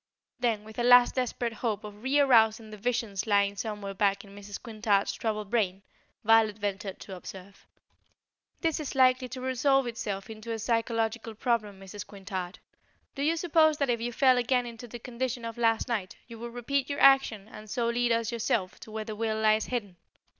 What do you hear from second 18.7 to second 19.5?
to where the will